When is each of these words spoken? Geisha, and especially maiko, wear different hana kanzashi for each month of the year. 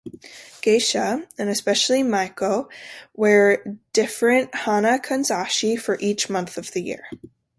Geisha, 0.63 1.27
and 1.37 1.49
especially 1.51 2.01
maiko, 2.01 2.71
wear 3.13 3.77
different 3.93 4.55
hana 4.55 4.97
kanzashi 4.97 5.79
for 5.79 5.95
each 5.99 6.27
month 6.27 6.57
of 6.57 6.71
the 6.71 6.81
year. 6.81 7.05